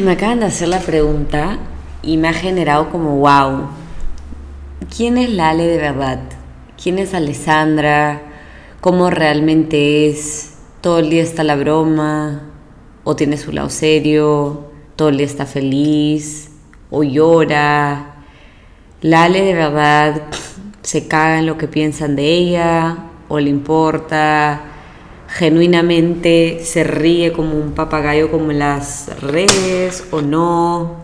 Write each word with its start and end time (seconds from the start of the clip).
Me 0.00 0.12
acaban 0.12 0.40
de 0.40 0.46
hacer 0.46 0.68
la 0.68 0.80
pregunta 0.80 1.58
y 2.02 2.16
me 2.16 2.28
ha 2.28 2.32
generado 2.32 2.90
como 2.90 3.16
wow. 3.16 3.68
¿Quién 4.94 5.18
es 5.18 5.28
la 5.30 5.50
Ale 5.50 5.66
de 5.66 5.76
verdad? 5.76 6.20
¿Quién 6.82 6.98
es 6.98 7.12
Alessandra? 7.12 8.22
¿Cómo 8.80 9.10
realmente 9.10 10.08
es? 10.08 10.54
¿Todo 10.80 10.98
el 11.00 11.10
día 11.10 11.22
está 11.22 11.44
la 11.44 11.56
broma? 11.56 12.40
¿O 13.04 13.16
tiene 13.16 13.36
su 13.36 13.52
lado 13.52 13.68
serio? 13.68 14.70
¿Todo 14.96 15.10
el 15.10 15.18
día 15.18 15.26
está 15.26 15.44
feliz? 15.44 16.50
¿O 16.90 17.02
llora? 17.02 18.24
¿La 19.02 19.24
Ale 19.24 19.42
de 19.42 19.54
verdad 19.54 20.22
se 20.80 21.06
caga 21.06 21.38
en 21.38 21.46
lo 21.46 21.58
que 21.58 21.68
piensan 21.68 22.16
de 22.16 22.32
ella? 22.32 22.96
¿O 23.28 23.38
le 23.38 23.50
importa? 23.50 24.71
Genuinamente 25.32 26.60
se 26.62 26.84
ríe 26.84 27.32
como 27.32 27.54
un 27.54 27.72
papagayo 27.72 28.30
como 28.30 28.52
las 28.52 29.08
redes 29.22 30.04
o 30.10 30.20
no. 30.20 30.96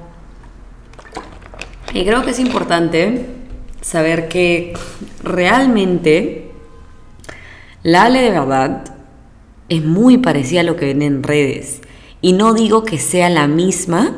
Y 1.94 2.04
creo 2.04 2.22
que 2.22 2.32
es 2.32 2.38
importante 2.38 3.26
saber 3.80 4.28
que 4.28 4.74
realmente 5.22 6.50
la 7.82 8.04
Ale 8.04 8.20
de 8.20 8.30
verdad 8.30 8.84
es 9.70 9.82
muy 9.82 10.18
parecida 10.18 10.60
a 10.60 10.64
lo 10.64 10.76
que 10.76 10.86
ven 10.86 11.00
en 11.00 11.22
redes. 11.22 11.80
Y 12.20 12.34
no 12.34 12.52
digo 12.52 12.84
que 12.84 12.98
sea 12.98 13.30
la 13.30 13.48
misma, 13.48 14.14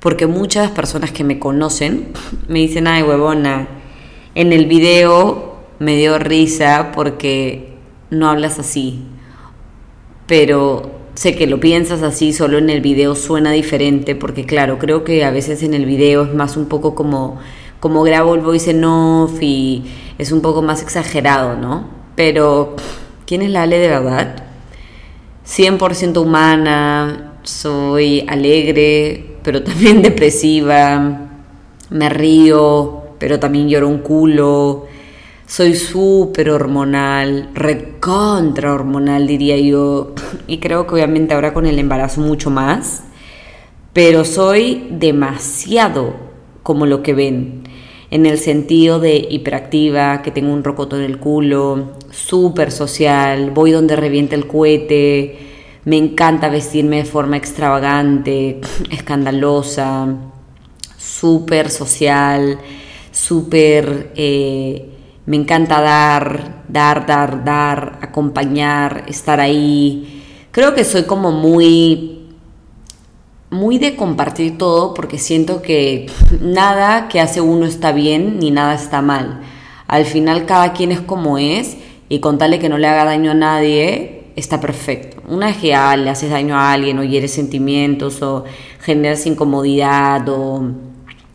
porque 0.00 0.26
muchas 0.26 0.70
personas 0.70 1.12
que 1.12 1.24
me 1.24 1.38
conocen 1.38 2.14
me 2.48 2.60
dicen, 2.60 2.86
ay 2.86 3.02
huevona, 3.02 3.68
en 4.34 4.54
el 4.54 4.64
video 4.64 5.56
me 5.78 5.96
dio 5.96 6.18
risa 6.18 6.90
porque 6.94 7.74
no 8.08 8.30
hablas 8.30 8.58
así 8.58 9.11
pero 10.26 10.90
sé 11.14 11.36
que 11.36 11.46
lo 11.46 11.60
piensas 11.60 12.02
así, 12.02 12.32
solo 12.32 12.58
en 12.58 12.70
el 12.70 12.80
video 12.80 13.14
suena 13.14 13.52
diferente, 13.52 14.14
porque 14.14 14.44
claro, 14.44 14.78
creo 14.78 15.04
que 15.04 15.24
a 15.24 15.30
veces 15.30 15.62
en 15.62 15.74
el 15.74 15.84
video 15.86 16.24
es 16.24 16.34
más 16.34 16.56
un 16.56 16.66
poco 16.66 16.94
como, 16.94 17.38
como 17.80 18.02
grabo 18.02 18.34
el 18.34 18.40
voice 18.40 18.70
en 18.70 18.84
off 18.84 19.42
y 19.42 19.84
es 20.18 20.32
un 20.32 20.40
poco 20.40 20.62
más 20.62 20.82
exagerado, 20.82 21.56
¿no? 21.56 21.88
Pero, 22.14 22.76
¿quién 23.26 23.42
es 23.42 23.50
la 23.50 23.62
Ale 23.62 23.78
de 23.78 23.88
verdad? 23.88 24.44
100% 25.46 26.20
humana, 26.20 27.32
soy 27.42 28.24
alegre, 28.28 29.36
pero 29.42 29.62
también 29.62 30.02
depresiva, 30.02 31.28
me 31.90 32.08
río, 32.08 33.02
pero 33.18 33.38
también 33.38 33.68
lloro 33.68 33.88
un 33.88 33.98
culo, 33.98 34.86
soy 35.52 35.74
súper 35.74 36.48
hormonal, 36.48 37.50
recontra 37.52 38.72
hormonal 38.72 39.26
diría 39.26 39.58
yo, 39.58 40.14
y 40.46 40.56
creo 40.60 40.86
que 40.86 40.94
obviamente 40.94 41.34
ahora 41.34 41.52
con 41.52 41.66
el 41.66 41.78
embarazo 41.78 42.22
mucho 42.22 42.48
más, 42.48 43.02
pero 43.92 44.24
soy 44.24 44.86
demasiado 44.88 46.14
como 46.62 46.86
lo 46.86 47.02
que 47.02 47.12
ven, 47.12 47.64
en 48.10 48.24
el 48.24 48.38
sentido 48.38 48.98
de 48.98 49.28
hiperactiva, 49.30 50.22
que 50.22 50.30
tengo 50.30 50.54
un 50.54 50.64
rocoto 50.64 50.96
en 50.96 51.02
el 51.02 51.18
culo, 51.18 51.98
súper 52.10 52.72
social, 52.72 53.50
voy 53.50 53.72
donde 53.72 53.94
revienta 53.94 54.34
el 54.34 54.46
cohete, 54.46 55.36
me 55.84 55.98
encanta 55.98 56.48
vestirme 56.48 56.96
de 56.96 57.04
forma 57.04 57.36
extravagante, 57.36 58.58
escandalosa, 58.90 60.16
súper 60.96 61.68
social, 61.68 62.58
súper... 63.10 64.12
Eh, 64.16 64.91
me 65.32 65.38
encanta 65.38 65.80
dar, 65.80 66.62
dar, 66.68 67.06
dar, 67.06 67.42
dar, 67.42 67.98
acompañar, 68.02 69.04
estar 69.08 69.40
ahí. 69.40 70.22
Creo 70.50 70.74
que 70.74 70.84
soy 70.84 71.04
como 71.04 71.32
muy, 71.32 72.28
muy 73.48 73.78
de 73.78 73.96
compartir 73.96 74.58
todo 74.58 74.92
porque 74.92 75.16
siento 75.18 75.62
que 75.62 76.10
nada 76.42 77.08
que 77.08 77.18
hace 77.18 77.40
uno 77.40 77.64
está 77.64 77.92
bien 77.92 78.40
ni 78.40 78.50
nada 78.50 78.74
está 78.74 79.00
mal. 79.00 79.40
Al 79.86 80.04
final 80.04 80.44
cada 80.44 80.74
quien 80.74 80.92
es 80.92 81.00
como 81.00 81.38
es 81.38 81.78
y 82.10 82.18
contarle 82.18 82.58
que 82.58 82.68
no 82.68 82.76
le 82.76 82.88
haga 82.88 83.06
daño 83.06 83.30
a 83.30 83.34
nadie 83.34 84.24
está 84.36 84.60
perfecto. 84.60 85.22
Una 85.28 85.46
vez 85.46 85.56
que 85.56 85.68
le 85.68 86.10
haces 86.10 86.28
daño 86.28 86.58
a 86.58 86.74
alguien 86.74 86.98
o 86.98 87.04
hieres 87.04 87.32
sentimientos 87.32 88.20
o 88.20 88.44
generas 88.80 89.24
incomodidad 89.24 90.28
o 90.28 90.62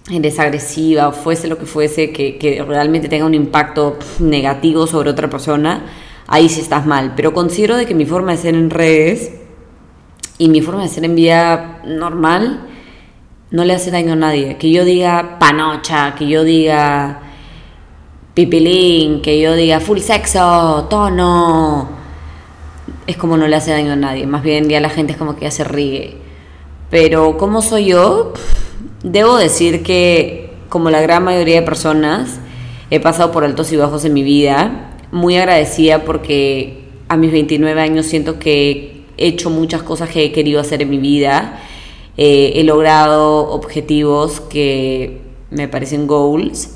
eres 0.10 0.40
agresiva 0.40 1.10
o 1.10 1.12
fuese 1.12 1.48
lo 1.48 1.58
que 1.58 1.66
fuese, 1.66 2.12
que, 2.12 2.64
realmente 2.68 3.10
tenga 3.10 3.26
un 3.26 3.34
impacto 3.34 3.98
negativo 4.20 4.88
sobre 4.88 5.10
otra 5.10 5.30
persona, 5.30 5.86
ahí 6.28 6.50
sí 6.50 6.62
estás 6.62 6.86
mal. 6.86 7.14
Pero 7.16 7.34
considero 7.34 7.76
de 7.76 7.86
que 7.86 7.94
mi 7.94 8.06
forma 8.06 8.32
de 8.32 8.38
ser 8.38 8.56
en 8.56 8.70
redes 8.70 9.32
y 10.38 10.50
mi 10.50 10.62
forma 10.62 10.84
de 10.84 10.90
ser 10.90 11.04
en 11.06 11.16
vida 11.16 11.82
normal 11.86 12.68
no 13.52 13.64
le 13.64 13.74
hace 13.74 13.92
daño 13.92 14.14
a 14.14 14.16
nadie. 14.16 14.58
Que 14.58 14.72
yo 14.72 14.86
diga 14.86 15.40
panocha, 15.40 16.16
que 16.16 16.28
yo 16.28 16.44
diga 16.44 17.22
pipilín, 18.34 19.22
que 19.22 19.42
yo 19.42 19.56
diga 19.56 19.80
full 19.80 20.00
sexo, 20.00 20.88
tono, 20.90 21.90
es 23.08 23.18
como 23.18 23.36
no 23.38 23.48
le 23.48 23.56
hace 23.56 23.72
daño 23.72 23.94
a 23.94 23.96
nadie. 23.96 24.28
Más 24.28 24.44
bien 24.44 24.70
ya 24.70 24.80
la 24.80 24.90
gente 24.90 25.14
es 25.14 25.18
como 25.18 25.36
que 25.36 25.46
ya 25.46 25.52
se 25.52 25.64
ríe. 25.64 26.18
Pero 26.90 27.38
¿cómo 27.38 27.62
soy 27.62 27.88
yo? 27.88 28.34
Debo 29.12 29.38
decir 29.38 29.84
que, 29.84 30.50
como 30.68 30.90
la 30.90 31.00
gran 31.00 31.24
mayoría 31.24 31.56
de 31.56 31.62
personas, 31.62 32.40
he 32.90 33.00
pasado 33.00 33.32
por 33.32 33.46
altos 33.46 33.72
y 33.72 33.78
bajos 33.78 34.04
en 34.04 34.14
mi 34.14 34.22
vida. 34.22 34.92
Muy 35.14 35.38
agradecida 35.38 36.04
porque 36.04 36.82
a 37.08 37.16
mis 37.16 37.32
29 37.32 37.80
años 37.80 38.06
siento 38.06 38.38
que 38.38 39.06
he 39.16 39.28
hecho 39.28 39.50
muchas 39.50 39.82
cosas 39.82 40.10
que 40.10 40.26
he 40.26 40.34
querido 40.34 40.60
hacer 40.60 40.82
en 40.82 40.90
mi 40.90 40.98
vida. 40.98 41.62
Eh, 42.18 42.54
he 42.56 42.66
logrado 42.66 43.50
objetivos 43.50 44.42
que 44.42 45.22
me 45.52 45.70
parecen 45.70 46.06
goals. 46.06 46.76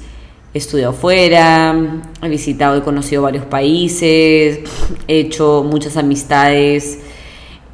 He 0.54 0.58
estudiado 0.58 0.94
fuera, 0.94 1.76
he 2.24 2.30
visitado 2.30 2.78
y 2.78 2.82
conocido 2.82 3.24
varios 3.24 3.46
países, 3.46 4.60
he 5.08 5.20
hecho 5.20 5.66
muchas 5.70 5.98
amistades 5.98 7.00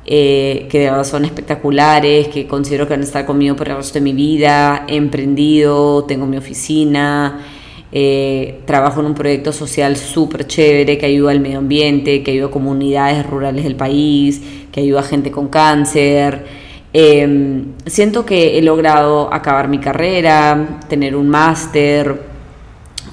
eh, 0.10 0.68
que 0.70 0.80
de 0.80 0.86
verdad 0.86 1.04
son 1.04 1.26
espectaculares, 1.26 2.30
que 2.30 2.48
considero 2.48 2.88
que 2.88 2.94
van 2.94 3.02
a 3.02 3.04
estar 3.04 3.26
conmigo 3.26 3.58
por 3.58 3.68
el 3.68 3.76
resto 3.76 3.96
de 3.96 4.02
mi 4.02 4.14
vida. 4.14 4.86
He 4.88 4.96
emprendido, 4.96 6.06
tengo 6.06 6.26
mi 6.26 6.38
oficina, 6.38 7.42
eh, 7.92 8.62
trabajo 8.64 9.02
en 9.02 9.08
un 9.08 9.14
proyecto 9.14 9.52
social 9.52 9.98
súper 9.98 10.48
chévere 10.48 10.98
que 10.98 11.08
ayuda 11.08 11.32
al 11.32 11.42
medio 11.42 11.58
ambiente, 11.58 12.24
que 12.24 12.32
ayuda 12.32 12.48
a 12.48 12.52
comunidades 12.52 13.26
rurales 13.26 13.66
del 13.66 13.76
país, 13.76 14.42
que 14.72 14.80
ayuda 14.80 15.02
a 15.02 15.04
gente 15.04 15.30
con 15.30 15.50
cáncer. 15.50 16.46
Em, 16.94 17.74
siento 17.86 18.26
que 18.26 18.58
he 18.58 18.62
logrado 18.62 19.34
acabar 19.34 19.68
mi 19.68 19.80
carrera, 19.80 20.80
tener 20.88 21.18
un 21.18 21.28
máster, 21.28 22.22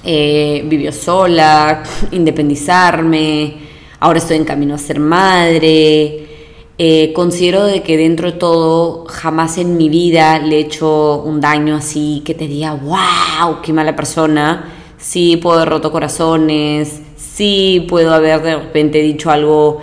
eh, 0.01 0.63
vivir 0.65 0.93
sola, 0.93 1.83
independizarme, 2.11 3.57
ahora 3.99 4.19
estoy 4.19 4.37
en 4.37 4.45
camino 4.45 4.75
a 4.75 4.77
ser 4.77 4.99
madre. 5.01 6.34
Eh, 6.77 7.13
considero 7.13 7.63
de 7.63 7.83
que 7.83 7.95
dentro 7.95 8.31
de 8.31 8.37
todo 8.37 9.05
jamás 9.05 9.57
en 9.57 9.77
mi 9.77 9.87
vida 9.87 10.39
le 10.39 10.57
he 10.57 10.59
hecho 10.59 11.21
un 11.21 11.39
daño 11.39 11.77
así 11.77 12.21
que 12.25 12.33
te 12.33 12.47
diga, 12.47 12.73
wow, 12.73 13.61
qué 13.61 13.71
mala 13.71 13.95
persona. 13.95 14.73
Sí 14.97 15.37
puedo 15.37 15.57
haber 15.57 15.69
roto 15.69 15.91
corazones, 15.91 17.01
sí 17.15 17.85
puedo 17.87 18.13
haber 18.13 18.41
de 18.41 18.55
repente 18.57 19.01
dicho 19.01 19.31
algo 19.31 19.79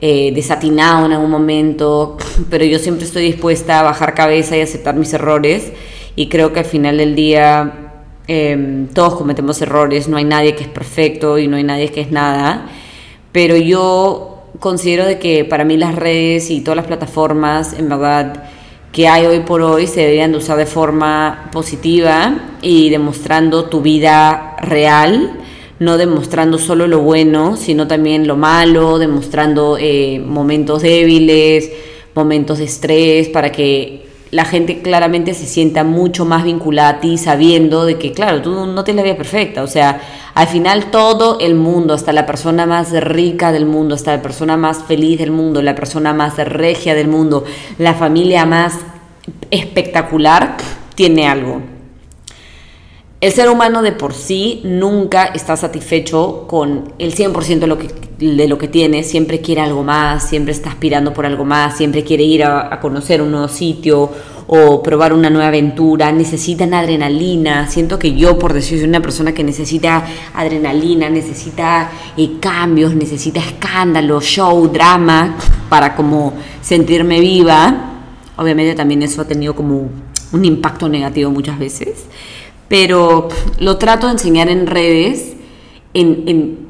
eh, 0.00 0.30
desatinado 0.32 1.06
en 1.06 1.12
algún 1.12 1.30
momento, 1.30 2.16
pero 2.50 2.64
yo 2.64 2.78
siempre 2.78 3.04
estoy 3.04 3.24
dispuesta 3.24 3.80
a 3.80 3.82
bajar 3.82 4.14
cabeza 4.14 4.56
y 4.56 4.60
aceptar 4.60 4.94
mis 4.94 5.12
errores 5.12 5.72
y 6.14 6.28
creo 6.28 6.52
que 6.52 6.60
al 6.60 6.66
final 6.66 6.98
del 6.98 7.16
día 7.16 7.94
em, 8.28 8.86
todos 8.88 9.16
cometemos 9.16 9.60
errores, 9.60 10.08
no 10.08 10.16
hay 10.16 10.24
nadie 10.24 10.54
que 10.54 10.62
es 10.62 10.68
perfecto 10.68 11.38
y 11.38 11.48
no 11.48 11.56
hay 11.56 11.64
nadie 11.64 11.90
que 11.90 12.00
es 12.00 12.12
nada, 12.12 12.68
pero 13.32 13.56
yo 13.56 14.27
considero 14.58 15.04
de 15.04 15.18
que 15.18 15.44
para 15.44 15.64
mí 15.64 15.76
las 15.76 15.94
redes 15.94 16.50
y 16.50 16.60
todas 16.60 16.76
las 16.76 16.86
plataformas, 16.86 17.74
en 17.78 17.88
verdad, 17.88 18.44
que 18.92 19.06
hay 19.06 19.26
hoy 19.26 19.40
por 19.40 19.62
hoy 19.62 19.86
se 19.86 20.00
deberían 20.00 20.32
de 20.32 20.38
usar 20.38 20.56
de 20.56 20.66
forma 20.66 21.50
positiva 21.52 22.38
y 22.62 22.90
demostrando 22.90 23.66
tu 23.66 23.80
vida 23.82 24.56
real, 24.60 25.38
no 25.78 25.98
demostrando 25.98 26.58
solo 26.58 26.88
lo 26.88 27.00
bueno, 27.00 27.56
sino 27.56 27.86
también 27.86 28.26
lo 28.26 28.36
malo, 28.36 28.98
demostrando 28.98 29.76
eh, 29.78 30.20
momentos 30.24 30.82
débiles, 30.82 31.70
momentos 32.14 32.58
de 32.58 32.64
estrés, 32.64 33.28
para 33.28 33.52
que 33.52 34.07
la 34.30 34.44
gente 34.44 34.82
claramente 34.82 35.32
se 35.34 35.46
sienta 35.46 35.84
mucho 35.84 36.24
más 36.24 36.44
vinculada 36.44 36.88
a 36.88 37.00
ti 37.00 37.16
sabiendo 37.16 37.86
de 37.86 37.98
que, 37.98 38.12
claro, 38.12 38.42
tú 38.42 38.66
no 38.66 38.84
tienes 38.84 39.04
la 39.04 39.10
vida 39.10 39.16
perfecta. 39.16 39.62
O 39.62 39.66
sea, 39.66 40.00
al 40.34 40.46
final 40.46 40.90
todo 40.90 41.38
el 41.40 41.54
mundo, 41.54 41.94
hasta 41.94 42.12
la 42.12 42.26
persona 42.26 42.66
más 42.66 42.92
rica 42.92 43.52
del 43.52 43.66
mundo, 43.66 43.94
hasta 43.94 44.16
la 44.16 44.22
persona 44.22 44.56
más 44.56 44.84
feliz 44.84 45.18
del 45.18 45.30
mundo, 45.30 45.62
la 45.62 45.74
persona 45.74 46.12
más 46.12 46.36
regia 46.36 46.94
del 46.94 47.08
mundo, 47.08 47.44
la 47.78 47.94
familia 47.94 48.44
más 48.44 48.78
espectacular, 49.50 50.56
tiene 50.94 51.26
algo. 51.26 51.77
El 53.20 53.32
ser 53.32 53.48
humano 53.48 53.82
de 53.82 53.90
por 53.90 54.14
sí 54.14 54.60
nunca 54.62 55.24
está 55.24 55.56
satisfecho 55.56 56.44
con 56.46 56.92
el 57.00 57.12
100% 57.12 57.58
de 57.58 57.66
lo, 57.66 57.76
que, 57.76 57.88
de 58.18 58.46
lo 58.46 58.58
que 58.58 58.68
tiene, 58.68 59.02
siempre 59.02 59.40
quiere 59.40 59.60
algo 59.60 59.82
más, 59.82 60.28
siempre 60.28 60.52
está 60.52 60.70
aspirando 60.70 61.12
por 61.12 61.26
algo 61.26 61.44
más, 61.44 61.76
siempre 61.76 62.04
quiere 62.04 62.22
ir 62.22 62.44
a, 62.44 62.78
conocer 62.78 63.20
un 63.20 63.32
nuevo 63.32 63.48
sitio 63.48 64.08
o 64.46 64.80
probar 64.84 65.12
una 65.12 65.30
nueva 65.30 65.48
aventura, 65.48 66.12
necesitan 66.12 66.72
adrenalina, 66.74 67.66
siento 67.66 67.98
que 67.98 68.14
yo 68.14 68.38
por 68.38 68.52
decir 68.52 68.78
soy 68.78 68.88
una 68.88 69.02
persona 69.02 69.34
que 69.34 69.42
necesita 69.42 70.06
adrenalina, 70.32 71.10
necesita 71.10 71.90
eh, 72.16 72.36
cambios, 72.40 72.94
necesita 72.94 73.40
escándalo, 73.40 74.20
show, 74.20 74.68
drama, 74.68 75.36
para 75.68 75.96
como 75.96 76.34
sentirme 76.62 77.18
viva, 77.18 77.94
obviamente 78.36 78.76
también 78.76 79.02
eso 79.02 79.22
ha 79.22 79.26
tenido 79.26 79.56
como 79.56 79.90
un 80.30 80.44
impacto 80.44 80.88
negativo 80.88 81.32
muchas 81.32 81.58
veces 81.58 82.04
pero 82.68 83.28
lo 83.58 83.76
trato 83.78 84.06
de 84.06 84.12
enseñar 84.12 84.48
en 84.48 84.66
redes, 84.66 85.34
en, 85.94 86.66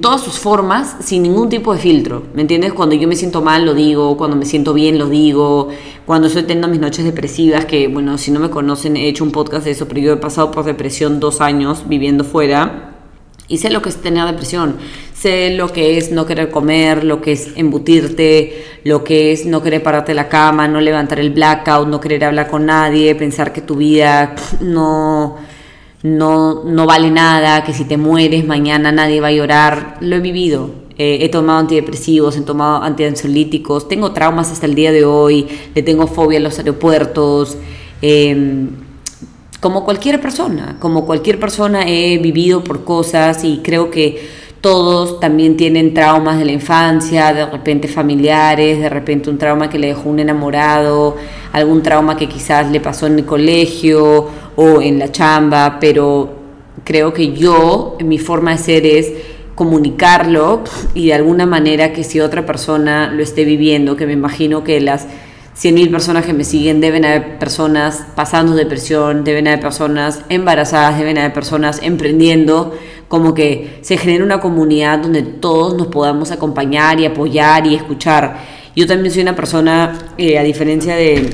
todas 0.00 0.20
sus 0.20 0.38
formas, 0.38 0.96
sin 1.00 1.24
ningún 1.24 1.48
tipo 1.48 1.72
de 1.72 1.80
filtro. 1.80 2.22
¿Me 2.34 2.42
entiendes? 2.42 2.72
Cuando 2.72 2.94
yo 2.94 3.08
me 3.08 3.16
siento 3.16 3.42
mal 3.42 3.64
lo 3.64 3.74
digo, 3.74 4.16
cuando 4.16 4.36
me 4.36 4.44
siento 4.44 4.74
bien 4.74 4.96
lo 4.98 5.08
digo, 5.08 5.70
cuando 6.06 6.28
estoy 6.28 6.42
teniendo 6.42 6.68
mis 6.68 6.78
noches 6.78 7.04
depresivas, 7.04 7.64
que 7.64 7.88
bueno, 7.88 8.16
si 8.16 8.30
no 8.30 8.38
me 8.38 8.50
conocen, 8.50 8.96
he 8.96 9.08
hecho 9.08 9.24
un 9.24 9.32
podcast 9.32 9.64
de 9.64 9.72
eso, 9.72 9.88
pero 9.88 10.00
yo 10.00 10.12
he 10.12 10.16
pasado 10.16 10.52
por 10.52 10.64
depresión 10.64 11.18
dos 11.18 11.40
años 11.40 11.84
viviendo 11.88 12.22
fuera 12.22 12.92
y 13.48 13.58
sé 13.58 13.70
lo 13.70 13.82
que 13.82 13.88
es 13.88 13.96
tener 13.96 14.24
depresión, 14.26 14.76
sé 15.22 15.50
lo 15.50 15.72
que 15.72 15.98
es 15.98 16.10
no 16.10 16.26
querer 16.26 16.50
comer, 16.50 17.04
lo 17.04 17.20
que 17.20 17.32
es 17.32 17.52
embutirte, 17.54 18.64
lo 18.82 19.04
que 19.04 19.32
es 19.32 19.46
no 19.46 19.62
querer 19.62 19.80
pararte 19.82 20.14
la 20.14 20.28
cama, 20.28 20.66
no 20.66 20.80
levantar 20.80 21.20
el 21.20 21.30
blackout, 21.30 21.86
no 21.86 22.00
querer 22.00 22.24
hablar 22.24 22.48
con 22.48 22.66
nadie, 22.66 23.14
pensar 23.14 23.52
que 23.52 23.60
tu 23.60 23.76
vida 23.76 24.34
no, 24.60 25.36
no, 26.02 26.64
no 26.64 26.86
vale 26.86 27.10
nada, 27.12 27.62
que 27.62 27.72
si 27.72 27.84
te 27.84 27.96
mueres 27.96 28.44
mañana 28.44 28.90
nadie 28.90 29.20
va 29.20 29.28
a 29.28 29.32
llorar. 29.32 29.98
Lo 30.00 30.16
he 30.16 30.20
vivido. 30.20 30.82
Eh, 30.98 31.18
he 31.22 31.28
tomado 31.28 31.60
antidepresivos, 31.60 32.36
he 32.36 32.42
tomado 32.42 32.82
antiansiolíticos, 32.82 33.88
tengo 33.88 34.12
traumas 34.12 34.50
hasta 34.50 34.66
el 34.66 34.74
día 34.74 34.92
de 34.92 35.04
hoy, 35.04 35.46
le 35.74 35.82
tengo 35.82 36.06
fobia 36.06 36.38
a 36.38 36.42
los 36.42 36.58
aeropuertos. 36.58 37.56
Eh, 38.02 38.66
como 39.60 39.84
cualquier 39.84 40.20
persona, 40.20 40.76
como 40.80 41.06
cualquier 41.06 41.38
persona 41.38 41.84
he 41.86 42.18
vivido 42.18 42.64
por 42.64 42.82
cosas 42.82 43.44
y 43.44 43.60
creo 43.62 43.92
que 43.92 44.41
todos 44.62 45.18
también 45.18 45.56
tienen 45.56 45.92
traumas 45.92 46.38
de 46.38 46.44
la 46.44 46.52
infancia, 46.52 47.34
de 47.34 47.44
repente 47.46 47.88
familiares, 47.88 48.78
de 48.78 48.88
repente 48.88 49.28
un 49.28 49.36
trauma 49.36 49.68
que 49.68 49.76
le 49.76 49.88
dejó 49.88 50.08
un 50.08 50.20
enamorado, 50.20 51.16
algún 51.52 51.82
trauma 51.82 52.16
que 52.16 52.28
quizás 52.28 52.70
le 52.70 52.80
pasó 52.80 53.08
en 53.08 53.18
el 53.18 53.24
colegio 53.26 54.28
o 54.54 54.80
en 54.80 55.00
la 55.00 55.10
chamba, 55.10 55.78
pero 55.80 56.36
creo 56.84 57.12
que 57.12 57.32
yo, 57.32 57.96
mi 58.04 58.18
forma 58.18 58.52
de 58.52 58.58
ser 58.58 58.86
es 58.86 59.12
comunicarlo 59.56 60.62
y 60.94 61.08
de 61.08 61.14
alguna 61.14 61.44
manera 61.44 61.92
que 61.92 62.04
si 62.04 62.20
otra 62.20 62.46
persona 62.46 63.12
lo 63.12 63.22
esté 63.22 63.44
viviendo, 63.44 63.96
que 63.96 64.06
me 64.06 64.12
imagino 64.12 64.62
que 64.62 64.80
las 64.80 65.08
100.000 65.60 65.90
personas 65.90 66.24
que 66.24 66.32
me 66.32 66.44
siguen, 66.44 66.80
deben 66.80 67.04
haber 67.04 67.38
personas 67.38 68.06
pasando 68.14 68.54
depresión, 68.54 69.22
deben 69.22 69.48
haber 69.48 69.60
personas 69.60 70.22
embarazadas, 70.28 70.98
deben 70.98 71.18
haber 71.18 71.32
personas 71.34 71.80
emprendiendo, 71.82 72.72
como 73.12 73.34
que 73.34 73.80
se 73.82 73.98
genera 73.98 74.24
una 74.24 74.40
comunidad 74.40 75.00
donde 75.00 75.20
todos 75.20 75.74
nos 75.76 75.88
podamos 75.88 76.30
acompañar 76.30 76.98
y 76.98 77.04
apoyar 77.04 77.66
y 77.66 77.74
escuchar. 77.74 78.38
Yo 78.74 78.86
también 78.86 79.12
soy 79.12 79.20
una 79.22 79.36
persona, 79.36 79.98
eh, 80.16 80.38
a 80.38 80.42
diferencia 80.42 80.96
de, 80.96 81.28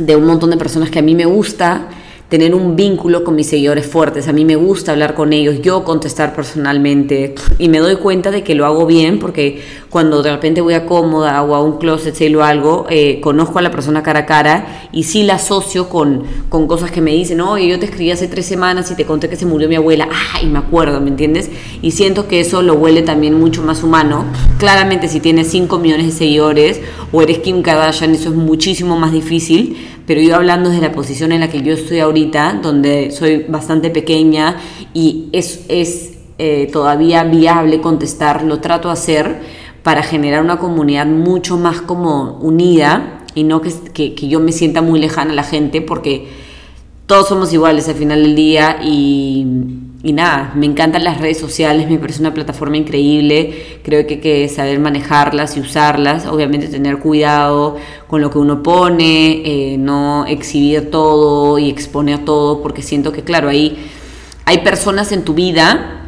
de 0.00 0.16
un 0.16 0.26
montón 0.26 0.50
de 0.50 0.56
personas 0.56 0.90
que 0.90 0.98
a 0.98 1.02
mí 1.02 1.14
me 1.14 1.24
gusta, 1.24 1.86
tener 2.28 2.54
un 2.54 2.74
vínculo 2.74 3.22
con 3.22 3.36
mis 3.36 3.48
seguidores 3.48 3.86
fuertes. 3.86 4.26
A 4.26 4.32
mí 4.32 4.44
me 4.44 4.56
gusta 4.56 4.92
hablar 4.92 5.14
con 5.14 5.32
ellos, 5.32 5.62
yo 5.62 5.84
contestar 5.84 6.34
personalmente 6.34 7.34
y 7.58 7.68
me 7.68 7.78
doy 7.78 7.96
cuenta 7.96 8.30
de 8.30 8.42
que 8.42 8.54
lo 8.54 8.66
hago 8.66 8.86
bien 8.86 9.18
porque 9.18 9.62
cuando 9.90 10.22
de 10.22 10.32
repente 10.32 10.60
voy 10.60 10.74
a 10.74 10.86
cómoda 10.86 11.40
o 11.42 11.54
a 11.54 11.62
un 11.62 11.78
closet 11.78 12.16
o 12.34 12.42
algo, 12.42 12.86
eh, 12.90 13.20
conozco 13.20 13.58
a 13.58 13.62
la 13.62 13.70
persona 13.70 14.02
cara 14.02 14.20
a 14.20 14.26
cara 14.26 14.88
y 14.92 15.04
sí 15.04 15.22
la 15.22 15.34
asocio 15.34 15.88
con, 15.88 16.24
con 16.48 16.66
cosas 16.66 16.90
que 16.90 17.00
me 17.00 17.12
dicen, 17.12 17.40
oye, 17.40 17.68
yo 17.68 17.78
te 17.78 17.86
escribí 17.86 18.10
hace 18.10 18.26
tres 18.26 18.46
semanas 18.46 18.90
y 18.90 18.96
te 18.96 19.04
conté 19.04 19.28
que 19.28 19.36
se 19.36 19.46
murió 19.46 19.68
mi 19.68 19.76
abuela, 19.76 20.08
ay, 20.34 20.46
me 20.46 20.58
acuerdo, 20.58 21.00
¿me 21.00 21.10
entiendes? 21.10 21.50
Y 21.82 21.92
siento 21.92 22.26
que 22.26 22.40
eso 22.40 22.62
lo 22.62 22.74
huele 22.74 23.02
también 23.02 23.34
mucho 23.34 23.62
más 23.62 23.82
humano. 23.82 24.24
Claramente 24.58 25.08
si 25.08 25.20
tienes 25.20 25.48
5 25.48 25.78
millones 25.78 26.06
de 26.06 26.12
seguidores 26.12 26.80
o 27.12 27.22
eres 27.22 27.38
Kim 27.38 27.62
Kardashian, 27.62 28.14
eso 28.14 28.30
es 28.30 28.34
muchísimo 28.34 28.98
más 28.98 29.12
difícil, 29.12 29.76
pero 30.06 30.20
yo 30.20 30.36
hablando 30.36 30.70
desde 30.70 30.82
la 30.82 30.92
posición 30.92 31.32
en 31.32 31.40
la 31.40 31.48
que 31.48 31.62
yo 31.62 31.74
estoy 31.74 32.00
ahorita, 32.00 32.60
donde 32.62 33.10
soy 33.10 33.44
bastante 33.48 33.90
pequeña 33.90 34.56
y 34.94 35.28
es, 35.32 35.64
es 35.68 36.18
eh, 36.38 36.68
todavía 36.72 37.24
viable 37.24 37.80
contestar, 37.80 38.42
lo 38.44 38.60
trato 38.60 38.88
de 38.88 38.94
hacer 38.94 39.40
para 39.82 40.02
generar 40.02 40.42
una 40.42 40.58
comunidad 40.58 41.06
mucho 41.06 41.56
más 41.56 41.80
como 41.80 42.38
unida 42.40 43.24
y 43.34 43.44
no 43.44 43.60
que, 43.60 43.72
que, 43.92 44.14
que 44.14 44.28
yo 44.28 44.40
me 44.40 44.52
sienta 44.52 44.80
muy 44.80 45.00
lejana 45.00 45.32
a 45.32 45.34
la 45.36 45.44
gente 45.44 45.80
porque 45.80 46.28
todos 47.06 47.28
somos 47.28 47.52
iguales 47.52 47.88
al 47.88 47.94
final 47.94 48.22
del 48.22 48.34
día 48.34 48.78
y 48.82 49.46
y 50.02 50.12
nada, 50.12 50.52
me 50.54 50.66
encantan 50.66 51.04
las 51.04 51.20
redes 51.20 51.38
sociales, 51.38 51.88
me 51.88 51.98
parece 51.98 52.20
una 52.20 52.34
plataforma 52.34 52.76
increíble, 52.76 53.80
creo 53.82 54.06
que 54.06 54.14
hay 54.14 54.20
que 54.20 54.48
saber 54.48 54.78
manejarlas 54.78 55.56
y 55.56 55.60
usarlas, 55.60 56.26
obviamente 56.26 56.68
tener 56.68 56.98
cuidado 56.98 57.76
con 58.06 58.20
lo 58.20 58.30
que 58.30 58.38
uno 58.38 58.62
pone, 58.62 59.42
eh, 59.44 59.78
no 59.78 60.26
exhibir 60.26 60.90
todo 60.90 61.58
y 61.58 61.70
exponer 61.70 62.24
todo, 62.24 62.62
porque 62.62 62.82
siento 62.82 63.10
que 63.10 63.22
claro, 63.22 63.48
hay, 63.48 63.76
hay 64.44 64.58
personas 64.58 65.12
en 65.12 65.22
tu 65.22 65.34
vida 65.34 66.02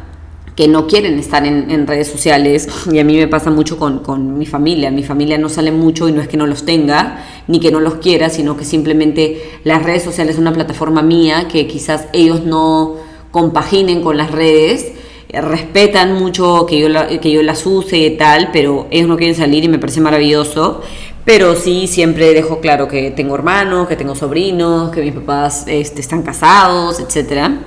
que 0.55 0.67
no 0.67 0.87
quieren 0.87 1.17
estar 1.17 1.45
en, 1.45 1.87
redes 1.87 2.09
sociales 2.09 2.67
y 2.91 2.99
a 2.99 3.05
mí 3.05 3.15
me 3.15 3.29
pasa 3.29 3.49
mucho 3.49 3.79
con, 3.79 3.99
con, 3.99 4.37
mi 4.37 4.45
familia. 4.45 4.91
Mi 4.91 5.03
familia 5.03 5.37
no 5.37 5.47
sale 5.47 5.71
mucho 5.71 6.09
y 6.09 6.11
no 6.11 6.21
es 6.21 6.27
que 6.27 6.35
no 6.35 6.45
los 6.47 6.65
tenga 6.65 7.23
ni 7.47 7.61
que 7.61 7.71
no 7.71 7.79
los 7.79 7.95
quiera, 7.95 8.29
sino 8.29 8.57
que 8.57 8.65
simplemente 8.65 9.41
las 9.63 9.83
redes 9.83 10.03
sociales 10.03 10.35
son 10.35 10.43
una 10.43 10.53
plataforma 10.53 11.01
mía 11.01 11.47
que 11.49 11.65
quizás 11.65 12.07
ellos 12.11 12.43
no 12.43 12.97
compaginen 13.31 14.01
con 14.01 14.17
las 14.17 14.31
redes, 14.31 14.91
eh, 15.29 15.41
respetan 15.41 16.13
mucho 16.13 16.65
que 16.65 16.79
yo, 16.79 16.87
que 17.21 17.31
yo 17.31 17.43
las 17.43 17.65
use 17.65 17.97
y 17.97 18.17
tal, 18.17 18.49
pero 18.51 18.87
ellos 18.91 19.07
no 19.07 19.17
quieren 19.17 19.35
salir 19.35 19.63
y 19.63 19.67
me 19.67 19.79
parece 19.79 20.01
maravilloso. 20.01 20.81
Pero 21.25 21.55
sí, 21.55 21.87
siempre 21.87 22.33
dejo 22.33 22.59
claro 22.59 22.87
que 22.87 23.11
tengo 23.11 23.35
hermanos, 23.35 23.87
que 23.87 23.95
tengo 23.95 24.15
sobrinos, 24.15 24.89
que 24.91 25.01
mis 25.01 25.13
papás 25.13 25.65
este, 25.67 26.01
están 26.01 26.23
casados, 26.23 26.99
etcétera, 26.99 27.59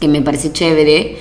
que 0.00 0.08
me 0.08 0.22
parece 0.22 0.52
chévere. 0.52 1.18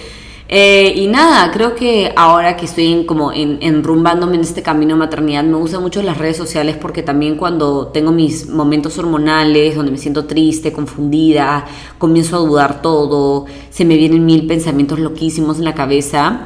Eh, 0.50 0.94
y 0.96 1.08
nada, 1.08 1.52
creo 1.52 1.76
que 1.76 2.14
ahora 2.16 2.56
que 2.56 2.66
estoy 2.66 2.94
en, 2.94 3.06
como 3.06 3.34
en, 3.34 3.58
enrumbándome 3.60 4.36
en 4.36 4.42
este 4.42 4.62
camino 4.62 4.94
de 4.94 5.00
maternidad, 5.00 5.44
me 5.44 5.58
gustan 5.58 5.82
mucho 5.82 6.02
las 6.02 6.18
redes 6.18 6.38
sociales 6.38 6.78
porque 6.80 7.04
también 7.04 7.36
cuando 7.36 7.88
tengo 7.88 8.14
mis 8.14 8.48
momentos 8.48 8.98
hormonales, 8.98 9.76
donde 9.76 9.92
me 9.92 9.98
siento 9.98 10.26
triste, 10.26 10.72
confundida, 10.72 11.66
comienzo 11.98 12.38
a 12.38 12.40
dudar 12.40 12.82
todo, 12.82 13.46
se 13.70 13.84
me 13.84 13.98
vienen 13.98 14.26
mil 14.26 14.48
pensamientos 14.48 15.00
loquísimos 15.00 15.58
en 15.58 15.66
la 15.66 15.76
cabeza, 15.76 16.46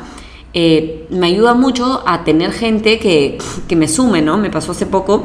eh, 0.53 1.05
me 1.11 1.27
ayuda 1.27 1.53
mucho 1.53 2.01
a 2.05 2.23
tener 2.23 2.53
gente 2.53 2.97
que, 2.97 3.37
que 3.67 3.75
me 3.75 3.87
sume, 3.87 4.23
¿no? 4.23 4.37
Me 4.37 4.49
pasó 4.49 4.71
hace 4.71 4.87
poco 4.87 5.23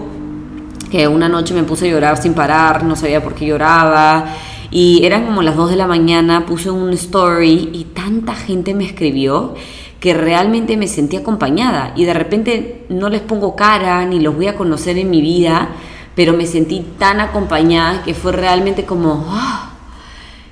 que 0.91 1.09
una 1.09 1.31
noche 1.31 1.55
me 1.55 1.62
puse 1.62 1.89
a 1.89 1.93
llorar 1.93 2.21
sin 2.21 2.35
parar, 2.35 2.85
no 2.85 2.95
sabía 2.95 3.25
por 3.25 3.35
qué 3.35 3.47
lloraba 3.47 4.35
y 4.71 5.05
eran 5.05 5.25
como 5.25 5.43
las 5.43 5.57
2 5.57 5.71
de 5.71 5.77
la 5.77 5.87
mañana, 5.87 6.47
puse 6.47 6.71
un 6.71 6.91
story 6.93 7.71
y 7.73 7.85
tanta 7.95 8.35
gente 8.35 8.75
me 8.75 8.85
escribió 8.85 9.55
que 10.01 10.15
realmente 10.15 10.77
me 10.77 10.89
sentí 10.89 11.17
acompañada 11.17 11.93
y 11.97 12.05
de 12.05 12.15
repente 12.15 12.85
no 12.89 13.09
les 13.09 13.23
pongo 13.23 13.57
cara 13.57 14.05
ni 14.05 14.21
los 14.21 14.37
voy 14.37 14.47
a 14.49 14.57
conocer 14.57 14.99
en 14.99 15.11
mi 15.11 15.21
vida, 15.21 15.71
pero 16.15 16.33
me 16.33 16.47
sentí 16.47 16.85
tan 16.99 17.21
acompañada 17.21 18.03
que 18.03 18.15
fue 18.15 18.33
realmente 18.33 18.85
como, 18.85 19.27
¡ah! 19.29 19.73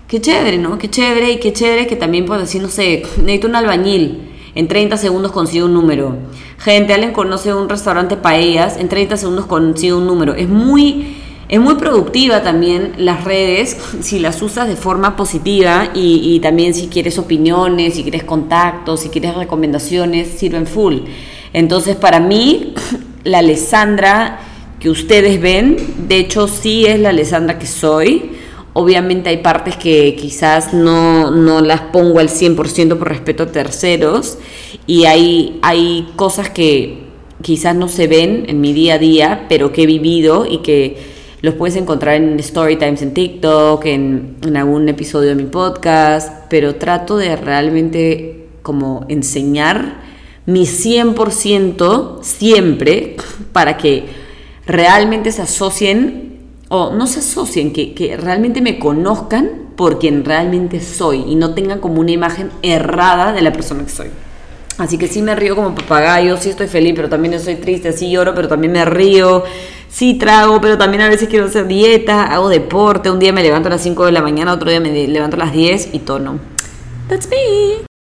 qué 0.09 0.21
chévere, 0.21 0.59
¿no? 0.59 0.79
Qué 0.79 0.89
chévere 0.89 1.33
y 1.33 1.39
qué 1.39 1.53
chévere 1.53 1.87
que 1.87 1.97
también 1.97 2.27
puedo 2.27 2.41
decir, 2.41 2.63
no 2.63 2.69
sé, 2.69 3.03
necesito 3.19 3.49
un 3.49 3.57
albañil. 3.57 4.31
En 4.55 4.69
30 4.69 4.97
segundos 4.99 5.33
consigo 5.33 5.67
un 5.67 5.75
número. 5.75 6.17
Gente, 6.59 6.95
alguien 6.95 7.13
conoce 7.13 7.53
un 7.53 7.69
restaurante 7.69 8.17
paellas, 8.17 8.77
en 8.77 8.89
30 8.89 9.17
segundos 9.17 9.47
consigo 9.47 9.99
un 9.99 10.07
número. 10.07 10.35
Es 10.35 10.49
muy 10.49 11.17
es 11.49 11.61
muy 11.61 11.75
productiva 11.75 12.43
también 12.43 12.95
las 12.97 13.25
redes 13.25 13.77
si 14.01 14.19
las 14.19 14.41
usas 14.41 14.67
de 14.67 14.77
forma 14.77 15.15
positiva 15.15 15.91
y, 15.95 16.41
también 16.41 16.75
si 16.75 16.89
quieres 16.89 17.19
opiniones, 17.19 17.95
si 17.95 18.03
quieres 18.03 18.25
contactos, 18.25 19.01
si 19.01 19.11
quieres 19.11 19.35
recomendaciones, 19.35 20.29
sirven 20.29 20.67
full. 20.67 21.01
Entonces 21.53 21.97
para 21.97 22.19
mí, 22.19 22.75
la 23.25 23.39
Alessandra 23.39 24.41
que 24.81 24.89
ustedes 24.89 25.41
ven, 25.41 25.77
de 26.09 26.17
hecho 26.17 26.49
sí 26.49 26.87
es 26.87 26.99
la 26.99 27.11
Alessandra 27.11 27.59
que 27.59 27.67
soy. 27.67 28.33
Obviamente 28.73 29.29
hay 29.29 29.37
partes 29.37 29.77
que 29.77 30.17
quizás 30.17 30.75
no, 30.75 31.31
no 31.31 31.61
las 31.61 31.81
pongo 31.81 32.19
al 32.19 32.29
100% 32.29 32.97
por 32.97 33.09
respeto 33.09 33.45
a 33.45 33.53
terceros 33.53 34.39
y 34.87 35.05
hay, 35.05 35.61
hay 35.63 36.09
cosas 36.17 36.51
que 36.51 37.05
quizás 37.41 37.77
no 37.77 37.89
se 37.89 38.09
ven 38.09 38.47
en 38.49 38.61
mi 38.61 38.73
día 38.73 38.95
a 38.95 38.99
día, 38.99 39.47
pero 39.49 39.73
que 39.73 39.83
he 39.83 39.87
vivido 39.87 40.47
y 40.47 40.59
que 40.59 41.14
Los 41.45 41.57
puedes 41.57 41.77
encontrar 41.77 42.15
en 42.15 42.41
Story 42.41 42.77
Times 42.77 43.03
en 43.03 43.13
TikTok, 43.13 43.85
en, 43.85 44.37
en 44.41 44.57
algún 44.57 44.89
episodio 44.89 45.29
de 45.29 45.35
mi 45.35 45.45
podcast, 45.45 46.47
pero 46.49 46.77
trato 46.77 47.19
de 47.19 47.37
realmente 47.37 48.47
como 48.63 49.05
enseñar 49.11 49.97
mi 50.47 50.63
100% 50.63 52.23
siempre 52.23 53.17
para 53.53 53.77
que 53.77 54.07
realmente 54.65 55.33
se 55.33 55.43
asocien, 55.43 56.39
o 56.71 56.95
no 56.95 57.07
se 57.07 57.19
asocien, 57.19 57.75
que, 57.75 57.93
que 57.93 58.17
realmente 58.17 58.63
me 58.63 58.79
conozcan 58.79 59.51
por 59.77 59.99
quien 59.99 60.25
realmente 60.25 60.81
soy 60.81 61.25
y 61.29 61.35
no 61.35 61.53
tengan 61.53 61.79
como 61.79 62.01
una 62.01 62.13
imagen 62.13 62.49
errada 62.63 63.35
de 63.35 63.43
la 63.43 63.53
persona 63.53 63.85
que 63.85 63.91
soy. 63.91 64.09
Así 64.79 64.99
que 64.99 65.07
sí 65.07 65.23
me 65.23 65.37
río 65.37 65.55
como 65.55 65.75
papagayo, 65.75 66.37
sí 66.37 66.49
estoy 66.49 66.67
feliz, 66.67 66.95
pero 66.97 67.09
también 67.09 67.35
estoy 67.35 67.57
triste, 67.57 67.93
sí 67.93 68.11
lloro, 68.11 68.35
pero 68.35 68.49
también 68.49 68.73
me 68.73 68.85
río, 68.85 69.45
sí 69.95 70.15
trago, 70.15 70.61
pero 70.61 70.77
también 70.77 71.03
a 71.03 71.09
veces 71.09 71.29
quiero 71.29 71.47
hacer 71.47 71.69
dieta, 71.69 72.25
hago 72.25 72.49
deporte, 72.49 73.11
un 73.11 73.21
día 73.21 73.33
me 73.33 73.43
levanto 73.43 73.69
a 73.69 73.71
las 73.71 73.83
5 73.83 74.07
de 74.07 74.13
la 74.13 74.23
mañana, 74.23 74.53
otro 74.53 74.69
día 74.69 74.81
me 74.81 74.91
levanto 75.07 75.37
a 75.37 75.39
las 75.39 75.53
10 75.53 75.91
y 75.93 76.01
tono. 76.01 76.41
That's 77.09 77.29
me. 77.29 77.94